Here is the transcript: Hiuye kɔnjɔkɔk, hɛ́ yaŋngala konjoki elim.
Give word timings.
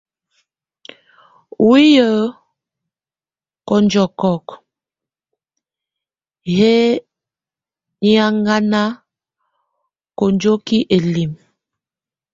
Hiuye 1.57 2.07
kɔnjɔkɔk, 3.67 4.45
hɛ́ 6.55 6.77
yaŋngala 8.13 8.83
konjoki 10.17 10.77
elim. 10.95 11.31